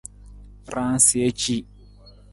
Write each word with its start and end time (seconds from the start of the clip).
Raansija 0.73 1.29
ci. 1.39 1.55